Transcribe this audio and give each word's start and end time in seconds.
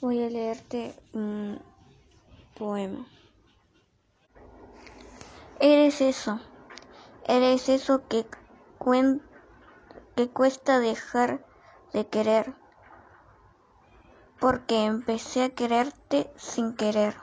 Voy 0.00 0.22
a 0.22 0.30
leerte 0.30 0.94
un 1.12 1.60
poema. 2.56 3.04
Eres 5.58 6.00
eso, 6.00 6.38
eres 7.26 7.68
eso 7.68 8.06
que, 8.06 8.24
cuesta 10.32 10.78
dejar 10.78 11.44
de 11.92 12.06
querer, 12.06 12.54
porque 14.38 14.84
empecé 14.84 15.42
a 15.42 15.50
quererte 15.50 16.32
sin 16.36 16.76
querer. 16.76 17.16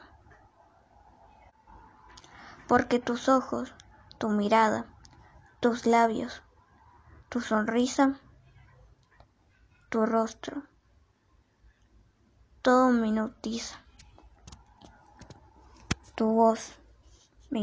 Porque 2.68 3.00
tus 3.00 3.30
ojos, 3.30 3.73
tu 4.18 4.28
mirada, 4.28 4.86
tus 5.62 5.86
labios, 5.86 6.44
tu 7.30 7.39
sonrisa, 7.39 8.20
tu 9.88 10.05
rostro, 10.05 10.64
todo 12.66 12.90
me 12.90 13.10
hipnotiza. 13.10 13.80
Tu 16.16 16.26
voz 16.26 16.73
me 17.52 17.60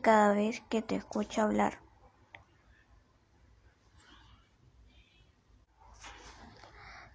cada 0.00 0.32
vez 0.32 0.62
que 0.70 0.80
te 0.80 0.96
escucho 0.96 1.42
hablar. 1.42 1.80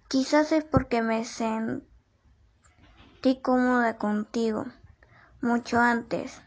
Quizás 0.06 0.52
es 0.52 0.62
porque 0.62 1.02
me 1.02 1.24
sentí 1.24 1.82
cómoda 3.42 3.98
contigo 3.98 4.66
mucho 5.40 5.80
antes 5.80 6.40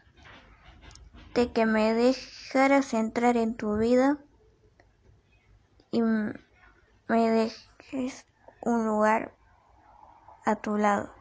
de 1.34 1.52
que 1.52 1.66
me 1.66 1.92
dejaras 1.92 2.94
entrar 2.94 3.36
en 3.36 3.56
tu 3.58 3.76
vida 3.76 4.16
y 5.90 6.00
me 6.00 6.32
dejes 7.08 8.24
un 8.62 8.86
lugar 8.86 9.36
a 10.44 10.56
tu 10.56 10.76
lado. 10.76 11.12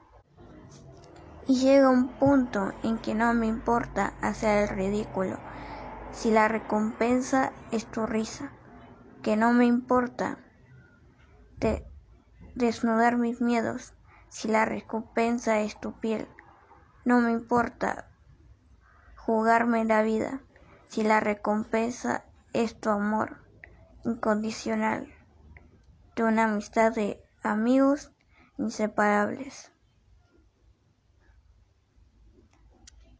Y 1.47 1.59
llega 1.59 1.89
un 1.89 2.09
punto 2.09 2.73
en 2.83 2.97
que 2.97 3.15
no 3.15 3.33
me 3.33 3.47
importa 3.47 4.13
hacer 4.21 4.69
el 4.69 4.75
ridículo. 4.77 5.37
Si 6.11 6.31
la 6.31 6.47
recompensa 6.47 7.51
es 7.71 7.85
tu 7.85 8.05
risa, 8.05 8.51
que 9.21 9.35
no 9.35 9.53
me 9.53 9.65
importa 9.65 10.37
desnudar 12.55 13.17
mis 13.17 13.41
miedos. 13.41 13.93
Si 14.29 14.47
la 14.47 14.65
recompensa 14.65 15.59
es 15.61 15.79
tu 15.79 15.93
piel, 15.99 16.27
no 17.05 17.19
me 17.19 17.31
importa 17.31 18.07
jugarme 19.15 19.85
la 19.85 20.03
vida. 20.03 20.41
Si 20.87 21.03
la 21.03 21.19
recompensa 21.19 22.23
es 22.53 22.79
tu 22.79 22.89
amor 22.89 23.37
incondicional 24.03 25.07
de 26.15 26.23
una 26.23 26.45
amistad 26.45 26.93
de 26.93 27.23
amigos 27.43 28.11
inseparables. 28.61 29.71